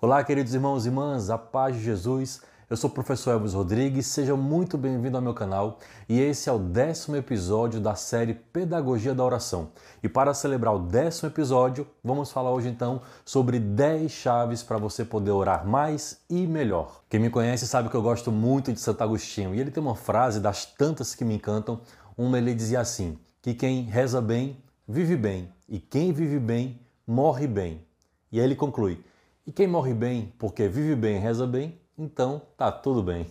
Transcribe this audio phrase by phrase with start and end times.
[0.00, 2.40] Olá, queridos irmãos e irmãs, a paz de Jesus.
[2.70, 6.52] Eu sou o professor Elvis Rodrigues, seja muito bem-vindo ao meu canal e esse é
[6.52, 9.72] o décimo episódio da série Pedagogia da Oração.
[10.00, 15.04] E para celebrar o décimo episódio, vamos falar hoje então sobre 10 chaves para você
[15.04, 17.00] poder orar mais e melhor.
[17.10, 19.96] Quem me conhece sabe que eu gosto muito de Santo Agostinho e ele tem uma
[19.96, 21.80] frase das tantas que me encantam.
[22.16, 27.46] Uma ele dizia assim: que quem reza bem, vive bem, e quem vive bem, morre
[27.46, 27.82] bem.
[28.30, 29.02] E aí ele conclui:
[29.46, 33.26] e quem morre bem porque vive bem, reza bem, então tá tudo bem.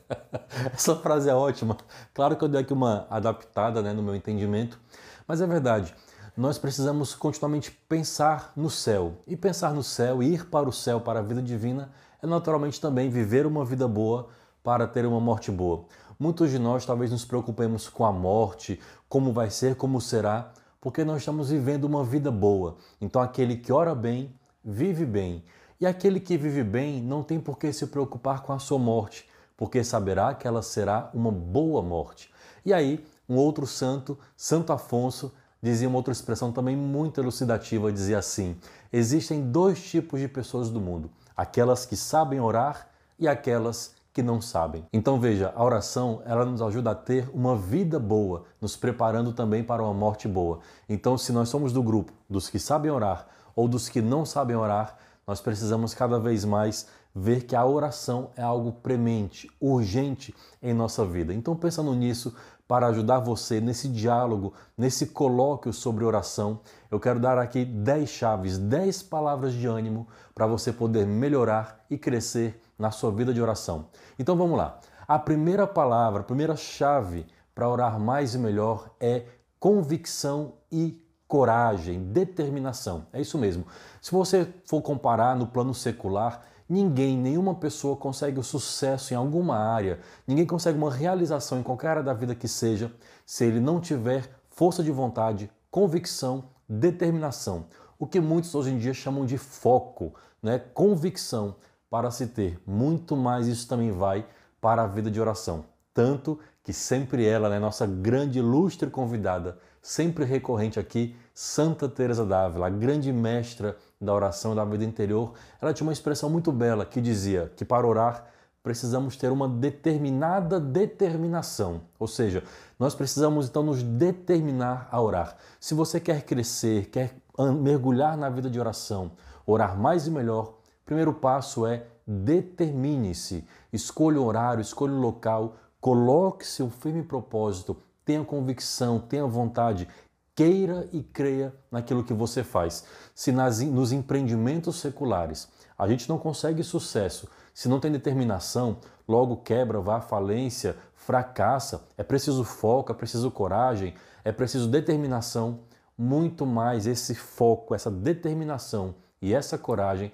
[0.74, 1.74] Essa frase é ótima.
[2.12, 4.78] Claro que eu dei aqui uma adaptada né, no meu entendimento,
[5.26, 5.94] mas é verdade.
[6.36, 9.14] Nós precisamos continuamente pensar no céu.
[9.26, 11.90] E pensar no céu, ir para o céu, para a vida divina,
[12.22, 14.28] é naturalmente também viver uma vida boa
[14.62, 15.86] para ter uma morte boa.
[16.18, 20.50] Muitos de nós talvez nos preocupemos com a morte, como vai ser, como será,
[20.80, 22.76] porque nós estamos vivendo uma vida boa.
[23.00, 25.44] Então aquele que ora bem, vive bem.
[25.78, 29.28] E aquele que vive bem não tem por que se preocupar com a sua morte,
[29.56, 32.30] porque saberá que ela será uma boa morte.
[32.64, 38.18] E aí, um outro santo, Santo Afonso, dizia uma outra expressão também muito elucidativa, dizia
[38.18, 38.56] assim:
[38.90, 44.40] existem dois tipos de pessoas do mundo, aquelas que sabem orar e aquelas que não
[44.40, 44.82] sabem.
[44.94, 49.62] Então veja, a oração ela nos ajuda a ter uma vida boa, nos preparando também
[49.62, 50.60] para uma morte boa.
[50.88, 54.56] Então, se nós somos do grupo dos que sabem orar ou dos que não sabem
[54.56, 60.72] orar, nós precisamos cada vez mais ver que a oração é algo premente, urgente em
[60.72, 61.34] nossa vida.
[61.34, 62.34] Então, pensando nisso,
[62.66, 68.56] para ajudar você nesse diálogo, nesse colóquio sobre oração, eu quero dar aqui 10 chaves,
[68.56, 73.86] 10 palavras de ânimo para você poder melhorar e crescer na sua vida de oração.
[74.18, 74.78] Então vamos lá.
[75.06, 79.24] A primeira palavra, a primeira chave para orar mais e melhor é
[79.58, 83.06] convicção e coragem, determinação.
[83.12, 83.66] É isso mesmo.
[84.00, 89.56] Se você for comparar no plano secular, ninguém, nenhuma pessoa consegue o sucesso em alguma
[89.56, 92.92] área, ninguém consegue uma realização em qualquer área da vida que seja,
[93.24, 97.66] se ele não tiver força de vontade, convicção, determinação.
[97.98, 100.58] O que muitos hoje em dia chamam de foco, né?
[100.58, 101.56] convicção,
[101.90, 102.60] para se ter.
[102.66, 104.26] Muito mais isso também vai
[104.60, 105.64] para a vida de oração.
[105.94, 112.66] Tanto que sempre ela, né, nossa grande ilustre convidada, sempre recorrente aqui, Santa Teresa d'Ávila,
[112.66, 117.00] a grande mestra da oração da vida interior, ela tinha uma expressão muito bela que
[117.00, 118.26] dizia que para orar
[118.62, 121.82] precisamos ter uma determinada determinação.
[122.00, 122.42] Ou seja,
[122.80, 125.36] nós precisamos então nos determinar a orar.
[125.60, 127.14] Se você quer crescer, quer
[127.60, 129.12] mergulhar na vida de oração,
[129.46, 130.55] orar mais e melhor,
[130.86, 133.44] primeiro passo é determine-se.
[133.72, 139.88] Escolha o horário, escolha o local, coloque seu firme propósito, tenha convicção, tenha vontade,
[140.34, 142.84] queira e creia naquilo que você faz.
[143.14, 149.38] Se nas, nos empreendimentos seculares a gente não consegue sucesso, se não tem determinação, logo
[149.38, 155.60] quebra, vai à falência, fracassa, é preciso foco, é preciso coragem, é preciso determinação.
[155.98, 160.12] Muito mais esse foco, essa determinação e essa coragem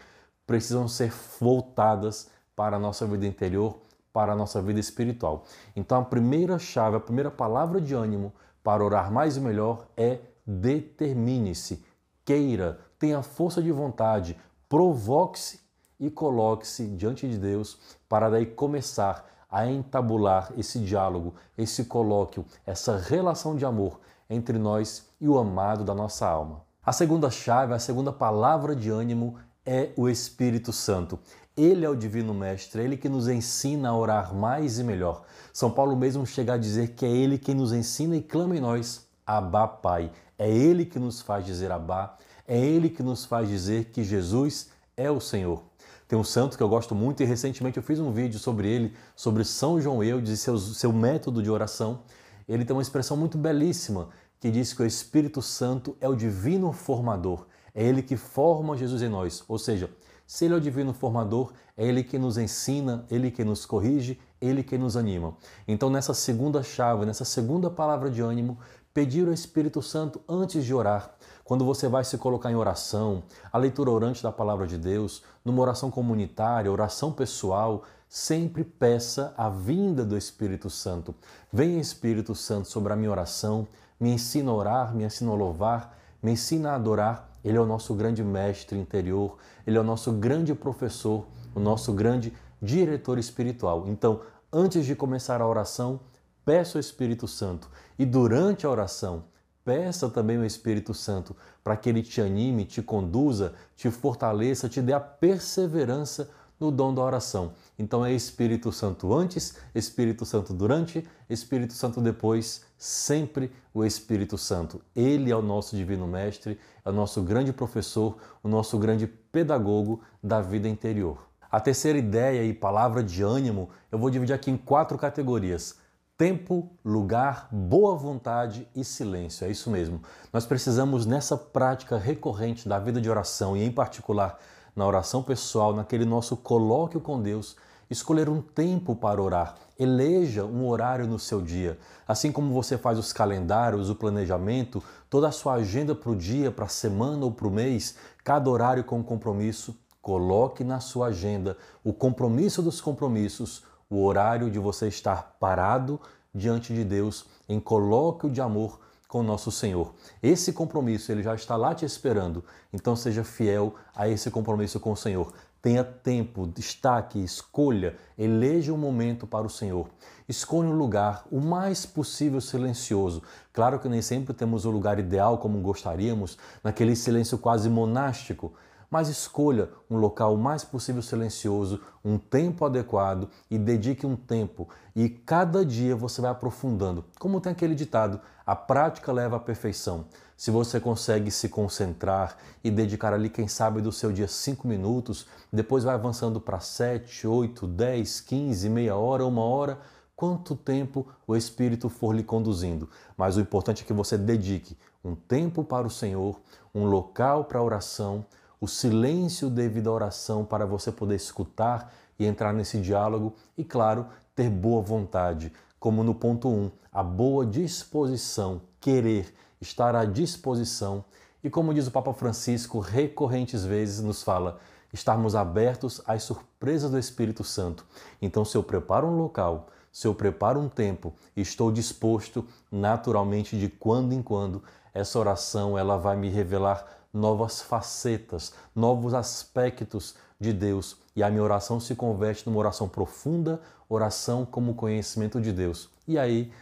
[0.52, 3.78] precisam ser voltadas para a nossa vida interior,
[4.12, 5.44] para a nossa vida espiritual.
[5.74, 10.20] Então, a primeira chave, a primeira palavra de ânimo para orar mais e melhor é
[10.46, 11.82] determine-se,
[12.22, 14.36] queira, tenha força de vontade,
[14.68, 15.58] provoque-se
[15.98, 22.98] e coloque-se diante de Deus para daí começar a entabular esse diálogo, esse colóquio, essa
[22.98, 26.60] relação de amor entre nós e o amado da nossa alma.
[26.84, 31.18] A segunda chave, a segunda palavra de ânimo é o Espírito Santo.
[31.56, 35.24] Ele é o Divino Mestre, é Ele que nos ensina a orar mais e melhor.
[35.52, 38.60] São Paulo mesmo chega a dizer que é Ele quem nos ensina e clama em
[38.60, 40.10] nós, Abá Pai.
[40.38, 42.16] É Ele que nos faz dizer Abá,
[42.48, 45.62] é Ele que nos faz dizer que Jesus é o Senhor.
[46.08, 48.94] Tem um santo que eu gosto muito e recentemente eu fiz um vídeo sobre ele,
[49.16, 52.00] sobre São João Eudes e seu, seu método de oração.
[52.46, 56.70] Ele tem uma expressão muito belíssima que diz que o Espírito Santo é o divino
[56.70, 57.46] formador.
[57.74, 59.44] É Ele que forma Jesus em nós.
[59.48, 59.90] Ou seja,
[60.26, 64.18] se Ele é o divino formador, é Ele que nos ensina, Ele que nos corrige,
[64.40, 65.36] Ele que nos anima.
[65.66, 68.58] Então, nessa segunda chave, nessa segunda palavra de ânimo,
[68.94, 71.14] pedir ao Espírito Santo antes de orar.
[71.44, 73.22] Quando você vai se colocar em oração,
[73.52, 79.48] a leitura orante da palavra de Deus, numa oração comunitária, oração pessoal, sempre peça a
[79.48, 81.14] vinda do Espírito Santo.
[81.52, 83.66] Venha Espírito Santo sobre a minha oração,
[83.98, 87.66] me ensina a orar, me ensina a louvar, me ensina a adorar ele é o
[87.66, 89.36] nosso grande mestre interior,
[89.66, 93.84] ele é o nosso grande professor, o nosso grande diretor espiritual.
[93.88, 94.20] Então,
[94.52, 96.00] antes de começar a oração,
[96.44, 97.68] peça ao Espírito Santo
[97.98, 99.24] e durante a oração,
[99.64, 104.80] peça também o Espírito Santo para que ele te anime, te conduza, te fortaleça, te
[104.80, 107.52] dê a perseverança no dom da oração.
[107.76, 114.80] Então é Espírito Santo antes, Espírito Santo durante, Espírito Santo depois, sempre o Espírito Santo.
[114.96, 120.02] Ele é o nosso divino mestre, é o nosso grande professor, o nosso grande pedagogo
[120.20, 121.28] da vida interior.
[121.48, 125.76] A terceira ideia e palavra de ânimo eu vou dividir aqui em quatro categorias:
[126.18, 129.46] tempo, lugar, boa vontade e silêncio.
[129.46, 130.02] É isso mesmo.
[130.32, 134.40] Nós precisamos nessa prática recorrente da vida de oração e em particular
[134.74, 137.54] na oração pessoal, naquele nosso colóquio com Deus,
[137.88, 139.54] escolher um tempo para orar.
[139.82, 141.78] Eleja um horário no seu dia.
[142.06, 146.50] Assim como você faz os calendários, o planejamento, toda a sua agenda para o dia,
[146.50, 151.56] para a semana ou para o mês, cada horário com compromisso, coloque na sua agenda
[151.82, 156.00] o compromisso dos compromissos, o horário de você estar parado
[156.34, 159.92] diante de Deus em colóquio de amor com nosso Senhor.
[160.22, 162.42] Esse compromisso ele já está lá te esperando,
[162.72, 165.32] então seja fiel a esse compromisso com o Senhor.
[165.62, 169.88] Tenha tempo, destaque, escolha, eleja um momento para o Senhor.
[170.28, 173.22] Escolha um lugar o mais possível silencioso.
[173.52, 178.52] Claro que nem sempre temos o lugar ideal como gostaríamos, naquele silêncio quase monástico
[178.92, 184.68] mas escolha um local o mais possível silencioso, um tempo adequado e dedique um tempo.
[184.94, 187.02] E cada dia você vai aprofundando.
[187.18, 190.04] Como tem aquele ditado, a prática leva à perfeição.
[190.36, 195.26] Se você consegue se concentrar e dedicar ali, quem sabe, do seu dia cinco minutos,
[195.50, 199.78] depois vai avançando para sete, oito, dez, quinze, meia hora, uma hora,
[200.14, 202.90] quanto tempo o Espírito for lhe conduzindo.
[203.16, 206.38] Mas o importante é que você dedique um tempo para o Senhor,
[206.74, 208.26] um local para oração,
[208.62, 214.06] o silêncio devido à oração para você poder escutar e entrar nesse diálogo e, claro,
[214.36, 221.04] ter boa vontade, como no ponto 1, um, a boa disposição, querer, estar à disposição
[221.42, 224.60] e, como diz o Papa Francisco, recorrentes vezes nos fala,
[224.92, 227.84] estarmos abertos às surpresas do Espírito Santo.
[228.20, 233.68] Então, se eu preparo um local, se eu preparo um tempo, estou disposto naturalmente de
[233.68, 234.62] quando em quando
[234.94, 240.96] essa oração ela vai me revelar novas facetas, novos aspectos de Deus.
[241.14, 245.90] E a minha oração se converte numa oração profunda, oração como conhecimento de Deus.
[246.08, 246.52] E aí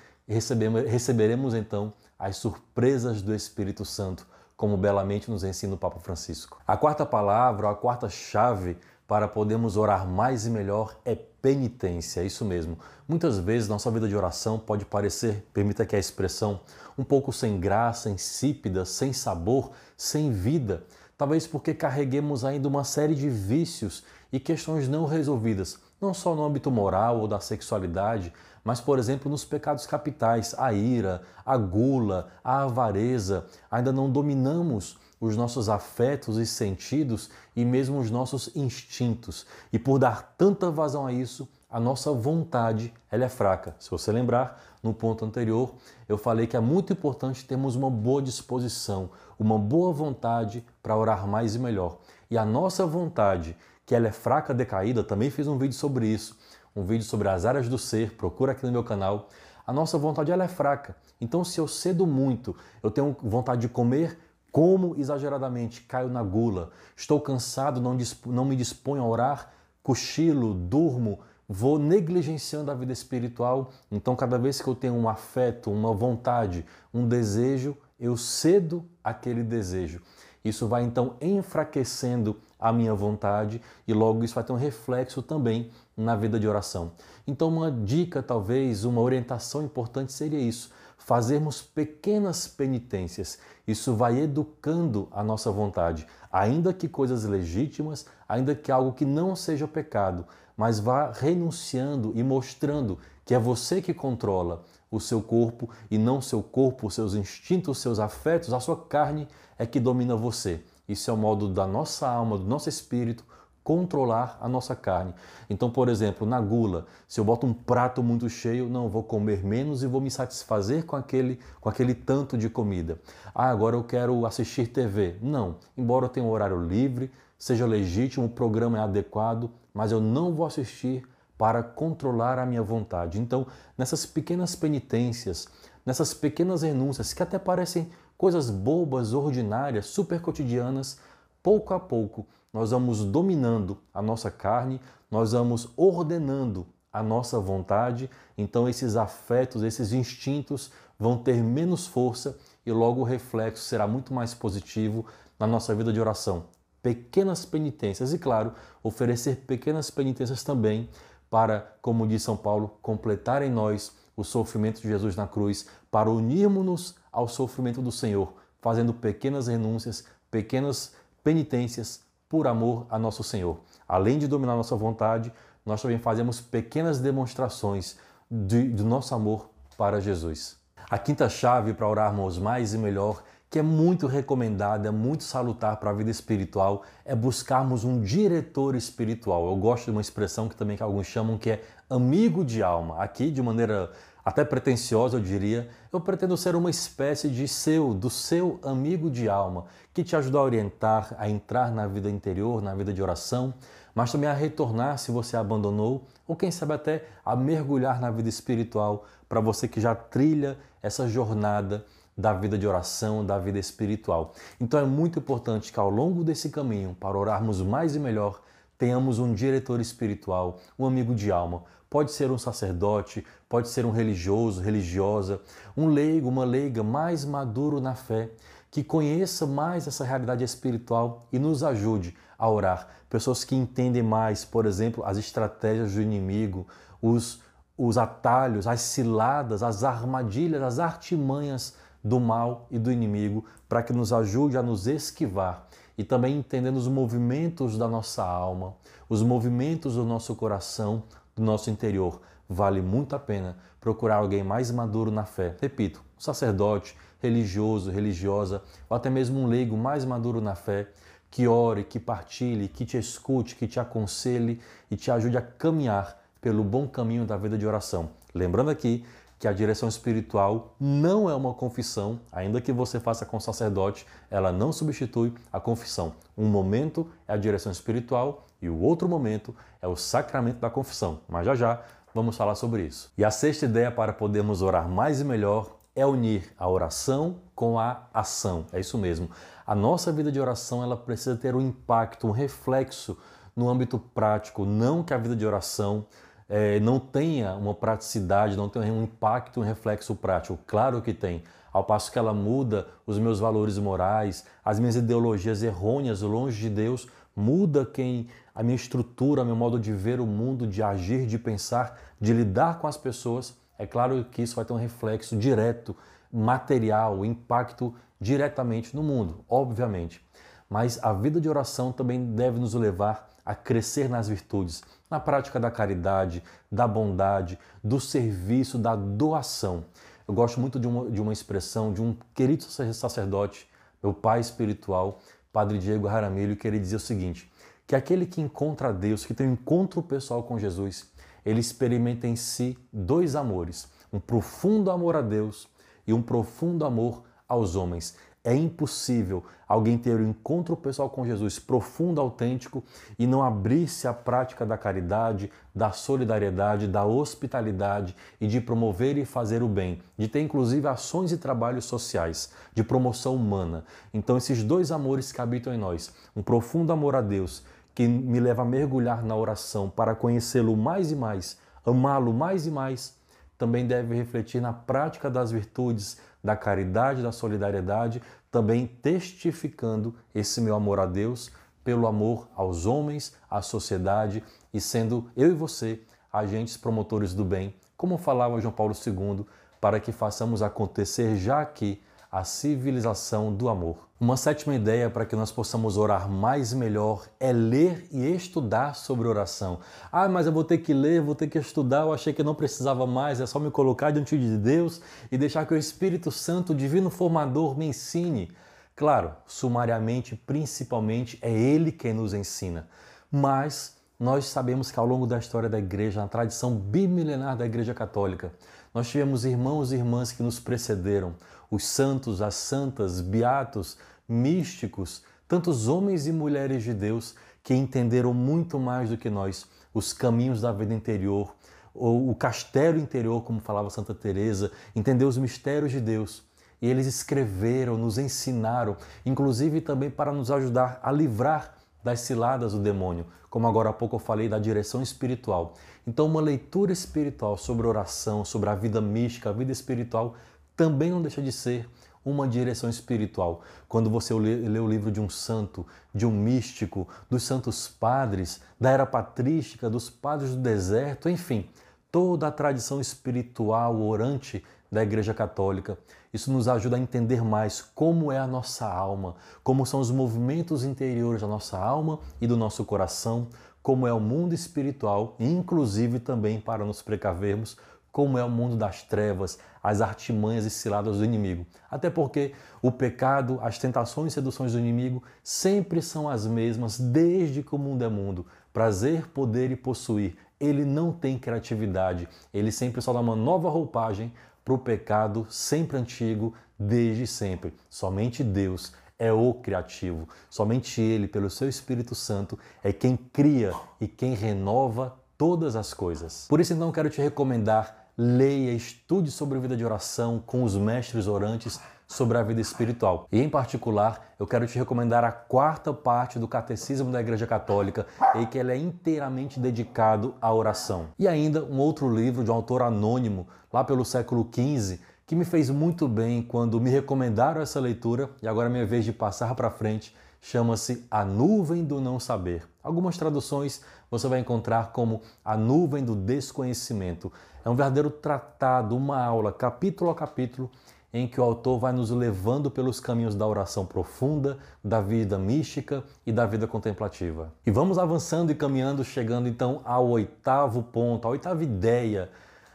[0.86, 4.26] receberemos então as surpresas do Espírito Santo,
[4.56, 6.60] como belamente nos ensina o Papa Francisco.
[6.66, 8.76] A quarta palavra, a quarta chave
[9.06, 12.78] para podermos orar mais e melhor é penitência, é isso mesmo.
[13.08, 16.60] Muitas vezes nossa vida de oração pode parecer, permita que a expressão,
[16.96, 20.84] um pouco sem graça, insípida, sem sabor, sem vida.
[21.16, 26.44] Talvez porque carreguemos ainda uma série de vícios e questões não resolvidas, não só no
[26.44, 28.32] âmbito moral ou da sexualidade,
[28.62, 33.46] mas, por exemplo, nos pecados capitais, a ira, a gula, a avareza.
[33.70, 39.46] Ainda não dominamos os nossos afetos e sentidos e mesmo os nossos instintos.
[39.72, 43.76] E por dar tanta vazão a isso, a nossa vontade ela é fraca.
[43.78, 45.74] Se você lembrar, no ponto anterior,
[46.08, 51.26] eu falei que é muito importante termos uma boa disposição, uma boa vontade para orar
[51.26, 51.98] mais e melhor.
[52.30, 56.38] E a nossa vontade, que ela é fraca, decaída, também fiz um vídeo sobre isso,
[56.74, 59.28] um vídeo sobre as áreas do ser, procura aqui no meu canal.
[59.66, 60.96] A nossa vontade ela é fraca.
[61.20, 64.18] Então, se eu cedo muito, eu tenho vontade de comer,
[64.52, 69.52] como exageradamente, caio na gula, estou cansado, não, não me disponho a orar,
[69.82, 73.72] cochilo, durmo, vou negligenciando a vida espiritual.
[73.90, 79.42] Então, cada vez que eu tenho um afeto, uma vontade, um desejo, eu cedo aquele
[79.42, 80.00] desejo.
[80.44, 85.70] Isso vai então enfraquecendo a minha vontade e logo isso vai ter um reflexo também
[85.96, 86.92] na vida de oração.
[87.26, 93.38] Então, uma dica, talvez, uma orientação importante seria isso: fazermos pequenas penitências.
[93.66, 99.34] Isso vai educando a nossa vontade, ainda que coisas legítimas, ainda que algo que não
[99.34, 100.26] seja pecado,
[100.56, 106.20] mas vá renunciando e mostrando que é você que controla o seu corpo e não
[106.20, 109.26] seu corpo, os seus instintos, os seus afetos, a sua carne
[109.58, 110.62] é que domina você.
[110.88, 113.24] Isso é o modo da nossa alma, do nosso espírito
[113.62, 115.14] controlar a nossa carne.
[115.48, 119.44] Então, por exemplo, na gula, se eu boto um prato muito cheio, não, vou comer
[119.44, 122.98] menos e vou me satisfazer com aquele, com aquele tanto de comida.
[123.34, 125.16] Ah, agora eu quero assistir TV.
[125.20, 130.00] Não, embora eu tenha um horário livre, seja legítimo, o programa é adequado, mas eu
[130.00, 133.20] não vou assistir para controlar a minha vontade.
[133.20, 135.48] Então, nessas pequenas penitências,
[135.86, 140.98] nessas pequenas renúncias, que até parecem coisas bobas, ordinárias, super cotidianas,
[141.42, 144.80] pouco a pouco nós vamos dominando a nossa carne,
[145.10, 152.36] nós vamos ordenando a nossa vontade, então esses afetos, esses instintos vão ter menos força
[152.66, 155.06] e logo o reflexo será muito mais positivo
[155.38, 156.44] na nossa vida de oração.
[156.82, 158.52] Pequenas penitências e, claro,
[158.82, 160.88] oferecer pequenas penitências também
[161.30, 166.10] para, como diz São Paulo, completar em nós o sofrimento de Jesus na cruz, para
[166.10, 170.92] unirmos-nos ao sofrimento do Senhor, fazendo pequenas renúncias, pequenas
[171.22, 172.00] penitências
[172.30, 173.58] por amor a nosso Senhor.
[173.88, 175.32] Além de dominar nossa vontade,
[175.66, 177.98] nós também fazemos pequenas demonstrações
[178.30, 180.56] de, do nosso amor para Jesus.
[180.88, 185.78] A quinta chave para orarmos mais e melhor, que é muito recomendada, é muito salutar
[185.78, 189.46] para a vida espiritual, é buscarmos um diretor espiritual.
[189.48, 193.02] Eu gosto de uma expressão que também que alguns chamam que é amigo de alma.
[193.02, 193.90] Aqui, de maneira
[194.24, 199.28] até pretensiosa, eu diria, eu pretendo ser uma espécie de seu, do seu amigo de
[199.28, 203.54] alma, que te ajuda a orientar, a entrar na vida interior, na vida de oração,
[203.94, 208.28] mas também a retornar se você abandonou, ou quem sabe até a mergulhar na vida
[208.28, 211.84] espiritual, para você que já trilha essa jornada
[212.16, 214.34] da vida de oração, da vida espiritual.
[214.60, 218.40] Então é muito importante que ao longo desse caminho, para orarmos mais e melhor,
[218.78, 221.64] tenhamos um diretor espiritual, um amigo de alma.
[221.90, 225.40] Pode ser um sacerdote, pode ser um religioso, religiosa,
[225.76, 228.30] um leigo, uma leiga mais maduro na fé,
[228.70, 232.86] que conheça mais essa realidade espiritual e nos ajude a orar.
[233.08, 236.64] Pessoas que entendem mais, por exemplo, as estratégias do inimigo,
[237.02, 237.42] os,
[237.76, 243.92] os atalhos, as ciladas, as armadilhas, as artimanhas do mal e do inimigo, para que
[243.92, 245.66] nos ajude a nos esquivar
[245.98, 248.74] e também entendendo os movimentos da nossa alma,
[249.08, 251.02] os movimentos do nosso coração,
[251.40, 252.20] do nosso interior.
[252.48, 255.56] Vale muito a pena procurar alguém mais maduro na fé.
[255.60, 260.88] Repito, um sacerdote, religioso, religiosa, ou até mesmo um leigo mais maduro na fé,
[261.30, 266.20] que ore, que partilhe, que te escute, que te aconselhe e te ajude a caminhar
[266.40, 268.10] pelo bom caminho da vida de oração.
[268.34, 269.04] Lembrando aqui
[269.40, 274.52] que a direção espiritual não é uma confissão, ainda que você faça com sacerdote, ela
[274.52, 276.12] não substitui a confissão.
[276.36, 281.20] Um momento é a direção espiritual e o outro momento é o sacramento da confissão.
[281.26, 281.82] Mas já já
[282.14, 283.10] vamos falar sobre isso.
[283.16, 287.78] E a sexta ideia para podermos orar mais e melhor é unir a oração com
[287.78, 288.66] a ação.
[288.74, 289.30] É isso mesmo.
[289.66, 293.16] A nossa vida de oração ela precisa ter um impacto, um reflexo
[293.56, 296.06] no âmbito prático, não que a vida de oração
[296.50, 300.58] é, não tenha uma praticidade, não tenha um impacto, um reflexo prático.
[300.66, 301.44] Claro que tem.
[301.72, 306.68] Ao passo que ela muda os meus valores morais, as minhas ideologias errôneas longe de
[306.68, 311.38] Deus, muda quem a minha estrutura, meu modo de ver o mundo, de agir, de
[311.38, 313.56] pensar, de lidar com as pessoas.
[313.78, 315.96] É claro que isso vai ter um reflexo direto,
[316.32, 320.20] material, impacto diretamente no mundo, obviamente.
[320.68, 325.58] Mas a vida de oração também deve nos levar a crescer nas virtudes, na prática
[325.58, 329.84] da caridade, da bondade, do serviço, da doação.
[330.26, 333.68] Eu gosto muito de uma, de uma expressão de um querido sacerdote,
[334.02, 335.18] meu pai espiritual,
[335.52, 337.50] Padre Diego Jaramillo, que ele dizia o seguinte:
[337.86, 341.10] que aquele que encontra Deus, que tem um encontro pessoal com Jesus,
[341.44, 345.68] ele experimenta em si dois amores: um profundo amor a Deus
[346.06, 348.16] e um profundo amor aos homens.
[348.42, 352.82] É impossível alguém ter um encontro pessoal com Jesus profundo, autêntico
[353.18, 359.26] e não abrir-se à prática da caridade, da solidariedade, da hospitalidade e de promover e
[359.26, 363.84] fazer o bem, de ter inclusive ações e trabalhos sociais, de promoção humana.
[364.14, 367.62] Então, esses dois amores que habitam em nós, um profundo amor a Deus,
[367.94, 372.70] que me leva a mergulhar na oração para conhecê-lo mais e mais, amá-lo mais e
[372.70, 373.20] mais,
[373.58, 380.74] também deve refletir na prática das virtudes da caridade, da solidariedade, também testificando esse meu
[380.74, 381.50] amor a Deus
[381.84, 384.42] pelo amor aos homens, à sociedade
[384.72, 386.00] e sendo eu e você
[386.32, 389.44] agentes promotores do bem, como falava João Paulo II,
[389.80, 394.08] para que façamos acontecer já aqui a civilização do amor.
[394.20, 398.94] Uma sétima ideia para que nós possamos orar mais e melhor é ler e estudar
[398.94, 399.80] sobre oração.
[400.12, 402.54] Ah, mas eu vou ter que ler, vou ter que estudar, eu achei que não
[402.54, 405.00] precisava mais, é só me colocar diante de Deus
[405.32, 408.52] e deixar que o Espírito Santo, o divino formador, me ensine.
[408.94, 412.86] Claro, sumariamente, principalmente, é Ele quem nos ensina.
[413.32, 417.94] Mas nós sabemos que ao longo da história da igreja, na tradição bimilenar da Igreja
[417.94, 418.52] Católica,
[418.92, 421.34] nós tivemos irmãos e irmãs que nos precederam,
[421.70, 423.96] os santos, as santas, beatos,
[424.28, 430.12] místicos, tantos homens e mulheres de Deus que entenderam muito mais do que nós os
[430.12, 431.54] caminhos da vida interior,
[431.92, 436.42] ou o castelo interior, como falava Santa Teresa, entendeu os mistérios de Deus.
[436.80, 438.96] E eles escreveram, nos ensinaram,
[439.26, 444.16] inclusive também para nos ajudar a livrar das ciladas do demônio, como agora há pouco
[444.16, 445.74] eu falei da direção espiritual.
[446.06, 450.36] Então, uma leitura espiritual sobre oração, sobre a vida mística, a vida espiritual,
[450.80, 451.86] também não deixa de ser
[452.24, 453.60] uma direção espiritual.
[453.86, 458.88] Quando você lê, o livro de um santo, de um místico, dos santos padres, da
[458.88, 461.68] era patrística, dos padres do deserto, enfim,
[462.10, 465.98] toda a tradição espiritual orante da Igreja Católica.
[466.32, 470.82] Isso nos ajuda a entender mais como é a nossa alma, como são os movimentos
[470.82, 473.48] interiores da nossa alma e do nosso coração,
[473.82, 477.76] como é o mundo espiritual, inclusive também para nos precavermos,
[478.12, 481.66] como é o mundo das trevas, as artimanhas e ciladas do inimigo.
[481.90, 482.52] Até porque
[482.82, 487.78] o pecado, as tentações e seduções do inimigo sempre são as mesmas desde que o
[487.78, 488.46] mundo é mundo.
[488.72, 490.36] Prazer, poder e possuir.
[490.58, 494.32] Ele não tem criatividade, ele sempre só dá uma nova roupagem
[494.64, 497.72] para o pecado sempre antigo, desde sempre.
[497.88, 500.26] Somente Deus é o criativo.
[500.48, 506.44] Somente Ele, pelo seu Espírito Santo, é quem cria e quem renova todas as coisas.
[506.50, 510.76] Por isso, então, quero te recomendar leia, estude sobre a vida de oração com os
[510.76, 513.26] mestres orantes sobre a vida espiritual.
[513.32, 518.06] E em particular, eu quero te recomendar a quarta parte do Catecismo da Igreja Católica,
[518.34, 521.06] em que ele é inteiramente dedicado à oração.
[521.18, 525.46] E ainda um outro livro de um autor anônimo, lá pelo século XV, que me
[525.46, 529.54] fez muito bem quando me recomendaram essa leitura, e agora é minha vez de passar
[529.54, 532.66] para frente, chama-se A Nuvem do Não Saber.
[532.82, 537.32] Algumas traduções você vai encontrar como A Nuvem do Desconhecimento.
[537.64, 540.70] É um verdadeiro tratado, uma aula, capítulo a capítulo,
[541.12, 546.04] em que o autor vai nos levando pelos caminhos da oração profunda, da vida mística
[546.24, 547.52] e da vida contemplativa.
[547.66, 552.30] E vamos avançando e caminhando, chegando então ao oitavo ponto, a oitava ideia,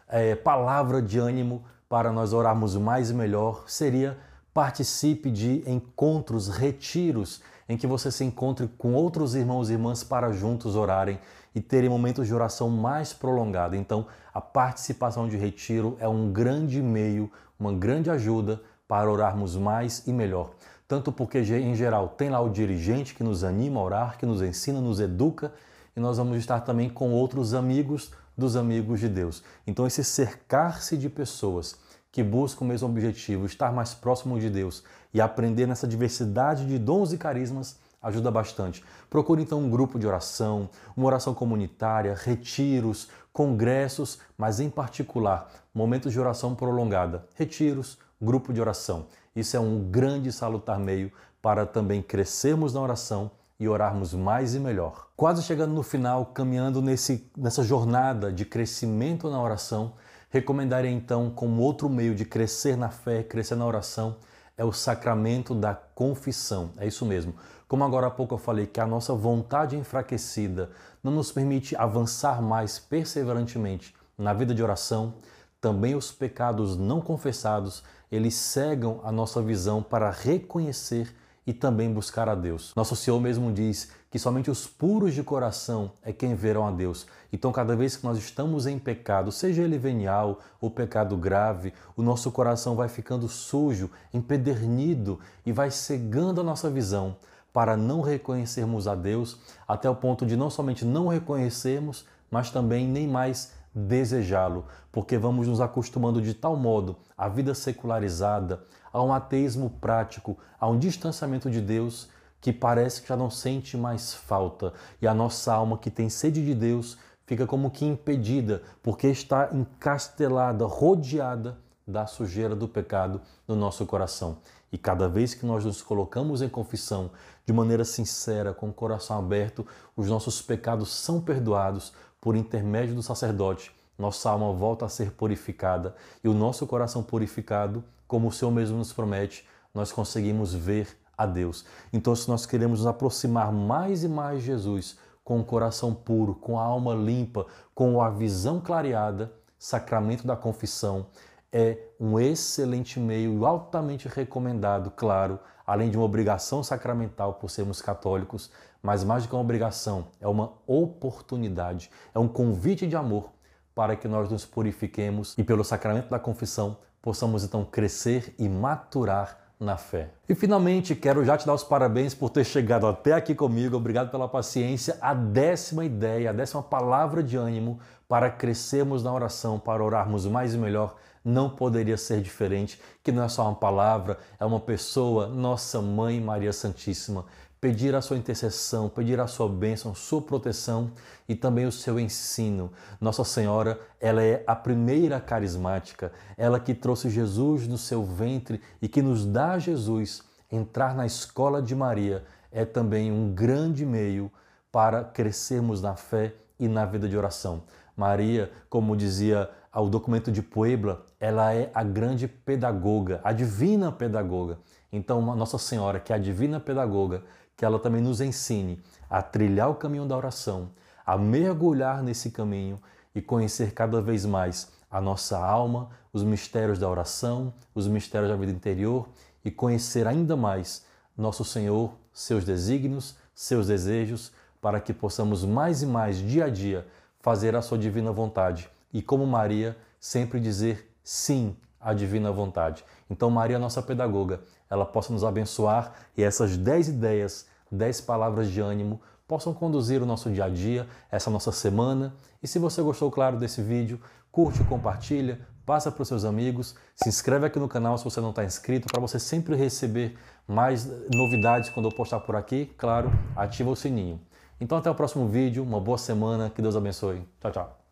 [0.07, 4.17] é, palavra de ânimo para nós orarmos mais e melhor, seria
[4.53, 10.31] participe de encontros, retiros em que você se encontre com outros irmãos e irmãs para
[10.31, 11.19] juntos orarem
[11.53, 13.75] e terem momentos de oração mais prolongada.
[13.75, 20.05] Então, a participação de retiro é um grande meio, uma grande ajuda para orarmos mais
[20.05, 20.51] e melhor.
[20.87, 24.41] Tanto porque, em geral, tem lá o dirigente que nos anima a orar, que nos
[24.41, 25.51] ensina, nos educa,
[25.95, 29.41] e nós vamos estar também com outros amigos dos amigos de Deus.
[29.65, 31.77] Então, esse cercar-se de pessoas
[32.15, 36.79] que buscam o mesmo objetivo, estar mais próximo de Deus e aprender nessa diversidade de
[36.79, 38.81] dons e carismas ajuda bastante.
[39.09, 46.13] Procure então um grupo de oração, uma oração comunitária, retiros, congressos, mas em particular, momentos
[46.13, 49.07] de oração prolongada, retiros, grupo de oração.
[49.35, 54.59] Isso é um grande salutar meio para também crescermos na oração e orarmos mais e
[54.61, 55.09] melhor.
[55.17, 59.91] Quase chegando no final, caminhando nesse, nessa jornada de crescimento na oração,
[60.35, 64.17] Recomendaria então, como outro meio de crescer na fé, crescer na oração,
[64.57, 66.71] é o sacramento da confissão.
[66.75, 67.33] É isso mesmo.
[67.69, 70.71] Como agora há pouco eu falei que a nossa vontade enfraquecida
[71.01, 75.13] não nos permite avançar mais perseverantemente na vida de oração,
[75.61, 82.27] também os pecados não confessados, eles cegam a nossa visão para reconhecer e também buscar
[82.27, 82.73] a Deus.
[82.75, 87.05] Nosso Senhor mesmo diz que somente os puros de coração é quem verão a Deus.
[87.31, 92.01] Então, cada vez que nós estamos em pecado, seja ele venial ou pecado grave, o
[92.01, 97.17] nosso coração vai ficando sujo, empedernido e vai cegando a nossa visão
[97.53, 102.87] para não reconhecermos a Deus, até o ponto de não somente não reconhecermos, mas também
[102.87, 108.63] nem mais desejá-lo, porque vamos nos acostumando de tal modo à vida secularizada,
[108.95, 112.07] a um ateísmo prático, a um distanciamento de Deus
[112.39, 116.45] que parece que já não sente mais falta e a nossa alma que tem sede
[116.45, 123.53] de Deus fica como que impedida porque está encastelada, rodeada da sujeira do pecado no
[123.53, 124.37] nosso coração.
[124.71, 127.11] E cada vez que nós nos colocamos em confissão
[127.45, 133.03] de maneira sincera, com o coração aberto, os nossos pecados são perdoados por intermédio do
[133.03, 133.75] sacerdote.
[133.97, 138.77] Nossa alma volta a ser purificada e o nosso coração purificado como o Senhor mesmo
[138.77, 140.87] nos promete, nós conseguimos ver
[141.17, 141.65] a Deus.
[141.91, 146.35] Então, se nós queremos nos aproximar mais e mais de Jesus, com o coração puro,
[146.35, 151.07] com a alma limpa, com a visão clareada, sacramento da confissão
[151.51, 158.51] é um excelente meio altamente recomendado, claro, além de uma obrigação sacramental por sermos católicos,
[158.83, 163.31] mas mais do que uma obrigação, é uma oportunidade, é um convite de amor
[163.73, 169.37] para que nós nos purifiquemos e pelo sacramento da confissão possamos então crescer e maturar
[169.59, 170.09] na fé.
[170.27, 173.77] E finalmente, quero já te dar os parabéns por ter chegado até aqui comigo.
[173.77, 174.97] Obrigado pela paciência.
[174.99, 180.55] A décima ideia, a décima palavra de ânimo para crescermos na oração, para orarmos mais
[180.55, 185.27] e melhor, não poderia ser diferente, que não é só uma palavra, é uma pessoa,
[185.27, 187.25] nossa mãe Maria Santíssima
[187.65, 190.91] pedir a sua intercessão, pedir a sua bênção, sua proteção
[191.27, 192.71] e também o seu ensino.
[193.01, 198.87] Nossa Senhora, ela é a primeira carismática, ela que trouxe Jesus no seu ventre e
[198.87, 200.21] que nos dá Jesus.
[200.51, 204.31] Entrar na escola de Maria é também um grande meio
[204.71, 207.63] para crescermos na fé e na vida de oração.
[207.97, 214.59] Maria, como dizia o documento de Puebla, ela é a grande pedagoga, a divina pedagoga.
[214.91, 217.23] Então, Nossa Senhora, que é a divina pedagoga,
[217.55, 220.71] que ela também nos ensine a trilhar o caminho da oração,
[221.05, 222.79] a mergulhar nesse caminho
[223.13, 228.35] e conhecer cada vez mais a nossa alma, os mistérios da oração, os mistérios da
[228.35, 229.07] vida interior
[229.43, 230.85] e conhecer ainda mais
[231.17, 236.87] nosso Senhor, seus desígnios, seus desejos, para que possamos mais e mais, dia a dia,
[237.21, 242.83] fazer a sua divina vontade e, como Maria, sempre dizer sim à divina vontade.
[243.09, 248.61] Então, Maria, nossa pedagoga, ela possa nos abençoar e essas dez ideias, dez palavras de
[248.61, 252.13] ânimo possam conduzir o nosso dia a dia, essa nossa semana.
[252.41, 253.99] E se você gostou, claro, desse vídeo,
[254.31, 258.29] curte, compartilha, passa para os seus amigos, se inscreve aqui no canal se você não
[258.29, 262.67] está inscrito, para você sempre receber mais novidades quando eu postar por aqui.
[262.77, 264.19] Claro, ativa o sininho.
[264.61, 267.27] Então até o próximo vídeo, uma boa semana, que Deus abençoe.
[267.41, 267.84] Tchau, tchau.